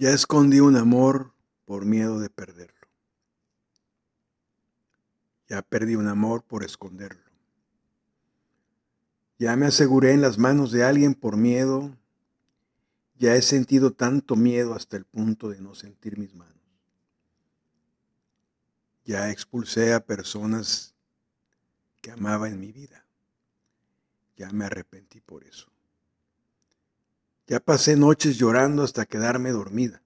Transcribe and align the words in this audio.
Ya 0.00 0.12
escondí 0.12 0.60
un 0.60 0.76
amor 0.76 1.34
por 1.66 1.84
miedo 1.84 2.20
de 2.20 2.30
perderlo. 2.30 2.88
Ya 5.46 5.60
perdí 5.60 5.94
un 5.94 6.08
amor 6.08 6.42
por 6.42 6.64
esconderlo. 6.64 7.30
Ya 9.38 9.54
me 9.56 9.66
aseguré 9.66 10.12
en 10.12 10.22
las 10.22 10.38
manos 10.38 10.72
de 10.72 10.84
alguien 10.84 11.12
por 11.12 11.36
miedo. 11.36 11.94
Ya 13.18 13.36
he 13.36 13.42
sentido 13.42 13.92
tanto 13.92 14.36
miedo 14.36 14.72
hasta 14.72 14.96
el 14.96 15.04
punto 15.04 15.50
de 15.50 15.60
no 15.60 15.74
sentir 15.74 16.16
mis 16.16 16.34
manos. 16.34 16.56
Ya 19.04 19.28
expulsé 19.28 19.92
a 19.92 20.00
personas 20.00 20.94
que 22.00 22.10
amaba 22.10 22.48
en 22.48 22.58
mi 22.58 22.72
vida. 22.72 23.04
Ya 24.38 24.48
me 24.50 24.64
arrepentí 24.64 25.20
por 25.20 25.44
eso. 25.44 25.70
Ya 27.50 27.58
pasé 27.58 27.96
noches 27.96 28.38
llorando 28.38 28.84
hasta 28.84 29.06
quedarme 29.06 29.50
dormida. 29.50 30.04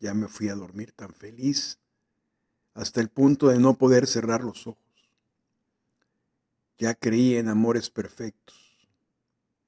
Ya 0.00 0.12
me 0.12 0.26
fui 0.26 0.48
a 0.48 0.56
dormir 0.56 0.90
tan 0.90 1.14
feliz 1.14 1.78
hasta 2.74 3.00
el 3.00 3.08
punto 3.08 3.46
de 3.46 3.60
no 3.60 3.74
poder 3.74 4.08
cerrar 4.08 4.42
los 4.42 4.66
ojos. 4.66 4.82
Ya 6.78 6.96
creí 6.96 7.36
en 7.36 7.48
amores 7.48 7.90
perfectos. 7.90 8.56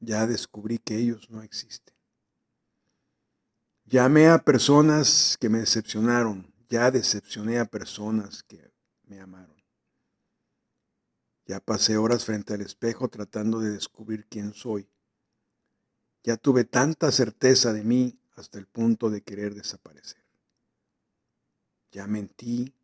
Ya 0.01 0.27
descubrí 0.27 0.81
que 0.81 0.97
ellos 0.97 1.31
no 1.31 1.43
existen. 1.43 1.95
Llamé 3.85 4.27
a 4.27 4.39
personas 4.39 5.37
que 5.39 5.49
me 5.49 5.61
decepcionaron. 5.61 6.53
Ya 6.69 6.91
decepcioné 6.91 7.61
a 7.61 7.67
personas 7.67 8.43
que 8.43 8.73
me 9.05 9.21
amaron. 9.21 9.63
Ya 11.47 11.61
pasé 11.61 11.97
horas 11.97 12.25
frente 12.25 12.53
al 12.53 12.63
espejo 12.63 13.07
tratando 13.07 13.61
de 13.61 13.71
descubrir 13.71 14.27
quién 14.27 14.55
soy. 14.55 14.89
Ya 16.25 16.39
tuve 16.39 16.65
tanta 16.65 17.13
certeza 17.13 17.73
de 17.73 17.85
mí 17.85 18.19
hasta 18.35 18.59
el 18.59 18.67
punto 18.67 19.11
de 19.11 19.21
querer 19.21 19.55
desaparecer. 19.55 20.25
Ya 21.93 22.07
mentí 22.07 22.75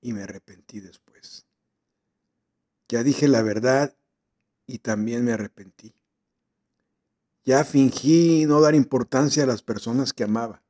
y 0.00 0.12
me 0.12 0.22
arrepentí 0.22 0.80
después. 0.80 1.44
Ya 2.88 3.02
dije 3.02 3.26
la 3.26 3.42
verdad 3.42 3.96
y 4.66 4.78
también 4.78 5.24
me 5.24 5.32
arrepentí. 5.32 5.94
Ya 7.44 7.64
fingí 7.64 8.46
no 8.46 8.60
dar 8.60 8.74
importancia 8.74 9.42
a 9.42 9.46
las 9.46 9.62
personas 9.62 10.12
que 10.12 10.24
amaba, 10.24 10.62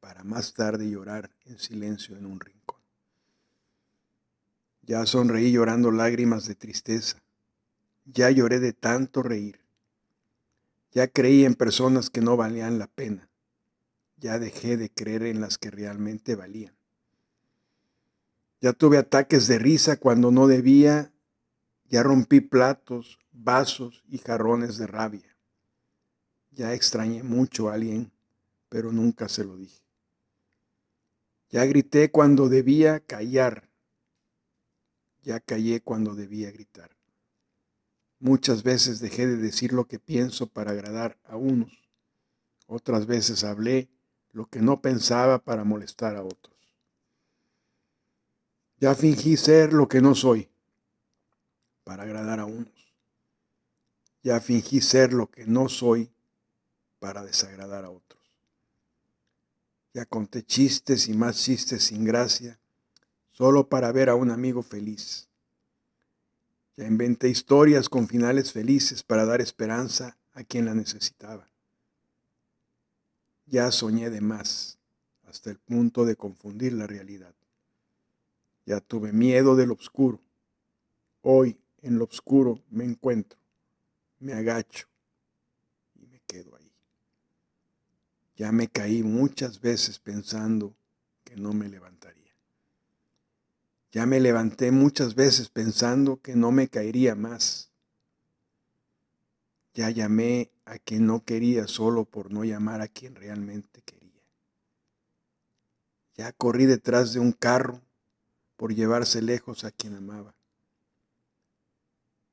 para 0.00 0.24
más 0.24 0.52
tarde 0.52 0.90
llorar 0.90 1.30
en 1.46 1.58
silencio 1.58 2.16
en 2.16 2.26
un 2.26 2.40
rincón. 2.40 2.80
Ya 4.82 5.06
sonreí 5.06 5.52
llorando 5.52 5.90
lágrimas 5.90 6.46
de 6.46 6.54
tristeza. 6.54 7.22
Ya 8.04 8.30
lloré 8.30 8.58
de 8.58 8.72
tanto 8.72 9.22
reír. 9.22 9.67
Ya 10.90 11.08
creí 11.08 11.44
en 11.44 11.54
personas 11.54 12.10
que 12.10 12.20
no 12.20 12.36
valían 12.36 12.78
la 12.78 12.86
pena. 12.86 13.30
Ya 14.16 14.38
dejé 14.38 14.76
de 14.76 14.90
creer 14.90 15.24
en 15.24 15.40
las 15.40 15.58
que 15.58 15.70
realmente 15.70 16.34
valían. 16.34 16.76
Ya 18.60 18.72
tuve 18.72 18.98
ataques 18.98 19.46
de 19.46 19.58
risa 19.58 19.98
cuando 19.98 20.30
no 20.30 20.46
debía. 20.46 21.12
Ya 21.84 22.02
rompí 22.02 22.40
platos, 22.40 23.18
vasos 23.30 24.02
y 24.08 24.18
jarrones 24.18 24.78
de 24.78 24.86
rabia. 24.86 25.36
Ya 26.50 26.74
extrañé 26.74 27.22
mucho 27.22 27.68
a 27.68 27.74
alguien, 27.74 28.10
pero 28.68 28.92
nunca 28.92 29.28
se 29.28 29.44
lo 29.44 29.56
dije. 29.56 29.82
Ya 31.50 31.64
grité 31.64 32.10
cuando 32.10 32.48
debía 32.48 33.00
callar. 33.00 33.70
Ya 35.22 35.40
callé 35.40 35.80
cuando 35.80 36.14
debía 36.14 36.50
gritar. 36.50 36.97
Muchas 38.20 38.62
veces 38.62 39.00
dejé 39.00 39.26
de 39.26 39.36
decir 39.36 39.72
lo 39.72 39.86
que 39.86 39.98
pienso 39.98 40.48
para 40.48 40.72
agradar 40.72 41.18
a 41.24 41.36
unos. 41.36 41.72
Otras 42.66 43.06
veces 43.06 43.44
hablé 43.44 43.88
lo 44.32 44.46
que 44.46 44.60
no 44.60 44.80
pensaba 44.82 45.38
para 45.38 45.64
molestar 45.64 46.16
a 46.16 46.22
otros. 46.22 46.56
Ya 48.80 48.94
fingí 48.94 49.36
ser 49.36 49.72
lo 49.72 49.88
que 49.88 50.00
no 50.00 50.14
soy 50.14 50.48
para 51.84 52.02
agradar 52.04 52.40
a 52.40 52.44
unos. 52.44 52.68
Ya 54.22 54.40
fingí 54.40 54.80
ser 54.80 55.12
lo 55.12 55.30
que 55.30 55.46
no 55.46 55.68
soy 55.68 56.12
para 56.98 57.22
desagradar 57.22 57.84
a 57.84 57.90
otros. 57.90 58.20
Ya 59.94 60.04
conté 60.04 60.44
chistes 60.44 61.08
y 61.08 61.14
más 61.14 61.42
chistes 61.42 61.84
sin 61.84 62.04
gracia, 62.04 62.60
solo 63.30 63.68
para 63.68 63.90
ver 63.90 64.10
a 64.10 64.14
un 64.14 64.30
amigo 64.30 64.62
feliz. 64.62 65.27
Ya 66.78 66.86
inventé 66.86 67.28
historias 67.28 67.88
con 67.88 68.06
finales 68.06 68.52
felices 68.52 69.02
para 69.02 69.24
dar 69.24 69.40
esperanza 69.40 70.16
a 70.32 70.44
quien 70.44 70.64
la 70.64 70.74
necesitaba. 70.74 71.50
Ya 73.46 73.72
soñé 73.72 74.10
de 74.10 74.20
más, 74.20 74.78
hasta 75.24 75.50
el 75.50 75.58
punto 75.58 76.04
de 76.04 76.14
confundir 76.14 76.74
la 76.74 76.86
realidad. 76.86 77.34
Ya 78.64 78.78
tuve 78.80 79.12
miedo 79.12 79.56
del 79.56 79.72
oscuro. 79.72 80.20
Hoy 81.22 81.58
en 81.82 81.98
lo 81.98 82.04
oscuro 82.04 82.62
me 82.70 82.84
encuentro, 82.84 83.40
me 84.20 84.34
agacho 84.34 84.86
y 85.96 86.06
me 86.06 86.20
quedo 86.28 86.54
ahí. 86.54 86.72
Ya 88.36 88.52
me 88.52 88.68
caí 88.68 89.02
muchas 89.02 89.60
veces 89.60 89.98
pensando 89.98 90.76
que 91.24 91.34
no 91.34 91.52
me 91.52 91.68
levantaría. 91.68 92.17
Ya 93.90 94.04
me 94.04 94.20
levanté 94.20 94.70
muchas 94.70 95.14
veces 95.14 95.48
pensando 95.48 96.20
que 96.20 96.36
no 96.36 96.52
me 96.52 96.68
caería 96.68 97.14
más. 97.14 97.72
Ya 99.72 99.90
llamé 99.90 100.50
a 100.66 100.78
quien 100.78 101.06
no 101.06 101.24
quería 101.24 101.66
solo 101.66 102.04
por 102.04 102.30
no 102.30 102.44
llamar 102.44 102.82
a 102.82 102.88
quien 102.88 103.14
realmente 103.14 103.80
quería. 103.82 104.22
Ya 106.16 106.32
corrí 106.32 106.66
detrás 106.66 107.14
de 107.14 107.20
un 107.20 107.32
carro 107.32 107.80
por 108.56 108.74
llevarse 108.74 109.22
lejos 109.22 109.64
a 109.64 109.70
quien 109.70 109.94
amaba. 109.94 110.34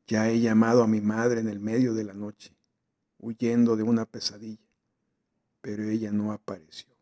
Ya 0.07 0.29
he 0.29 0.39
llamado 0.39 0.83
a 0.83 0.87
mi 0.87 1.01
madre 1.01 1.39
en 1.39 1.47
el 1.47 1.59
medio 1.59 1.93
de 1.93 2.03
la 2.03 2.13
noche, 2.13 2.55
huyendo 3.17 3.75
de 3.75 3.83
una 3.83 4.05
pesadilla, 4.05 4.67
pero 5.61 5.83
ella 5.83 6.11
no 6.11 6.31
apareció. 6.31 6.93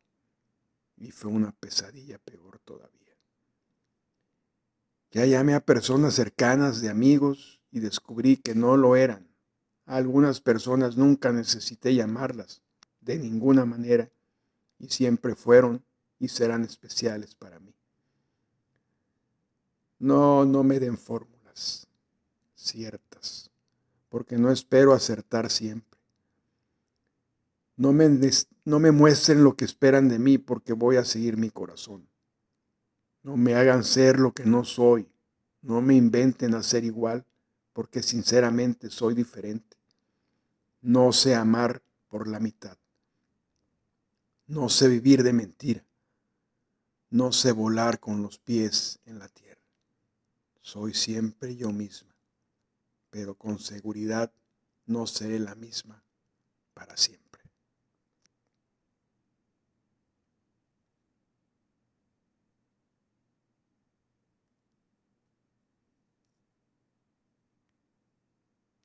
Y 0.98 1.12
fue 1.12 1.32
una 1.32 1.52
pesadilla 1.54 2.20
peor 2.20 2.60
todavía. 2.60 3.13
Ya 5.14 5.28
llamé 5.28 5.54
a 5.54 5.64
personas 5.64 6.16
cercanas 6.16 6.82
de 6.82 6.90
amigos 6.90 7.62
y 7.72 7.80
descubrí 7.82 8.36
que 8.36 8.56
no 8.56 8.78
lo 8.78 8.96
eran. 8.96 9.28
A 9.86 9.98
algunas 9.98 10.42
personas 10.42 10.98
nunca 10.98 11.32
necesité 11.32 11.94
llamarlas 11.94 12.64
de 13.00 13.20
ninguna 13.20 13.64
manera 13.64 14.10
y 14.80 14.88
siempre 14.88 15.36
fueron 15.36 15.86
y 16.18 16.30
serán 16.30 16.64
especiales 16.64 17.36
para 17.36 17.60
mí. 17.60 17.76
No, 20.00 20.46
no 20.46 20.64
me 20.64 20.80
den 20.80 20.98
fórmulas 20.98 21.88
ciertas, 22.56 23.52
porque 24.10 24.38
no 24.38 24.52
espero 24.52 24.94
acertar 24.94 25.52
siempre. 25.52 26.00
No 27.76 27.94
me, 27.94 28.10
no 28.66 28.80
me 28.80 28.92
muestren 28.92 29.44
lo 29.44 29.56
que 29.56 29.66
esperan 29.66 30.10
de 30.10 30.18
mí, 30.18 30.40
porque 30.40 30.74
voy 30.74 30.96
a 30.96 31.06
seguir 31.06 31.38
mi 31.38 31.52
corazón. 31.52 32.08
No 33.24 33.38
me 33.38 33.56
hagan 33.56 33.84
ser 33.84 34.20
lo 34.20 34.34
que 34.34 34.46
no 34.46 34.64
soy. 34.64 35.10
No 35.62 35.82
me 35.82 35.96
inventen 35.96 36.54
a 36.56 36.62
ser 36.62 36.84
igual, 36.84 37.26
porque 37.72 38.04
sinceramente 38.04 38.90
soy 38.90 39.16
diferente. 39.16 39.78
No 40.82 41.14
sé 41.14 41.34
amar 41.34 41.82
por 42.10 42.28
la 42.28 42.40
mitad. 42.40 42.78
No 44.46 44.68
sé 44.68 44.90
vivir 44.90 45.24
de 45.24 45.32
mentira. 45.32 45.86
No 47.10 47.32
sé 47.32 47.54
volar 47.54 48.00
con 48.00 48.22
los 48.22 48.40
pies 48.40 49.00
en 49.06 49.20
la 49.20 49.30
tierra. 49.30 49.62
Soy 50.62 50.94
siempre 50.94 51.56
yo 51.56 51.72
misma, 51.72 52.16
pero 53.10 53.36
con 53.36 53.60
seguridad 53.60 54.34
no 54.86 55.08
seré 55.08 55.40
la 55.40 55.56
misma 55.56 56.04
para 56.74 56.98
siempre. 56.98 57.33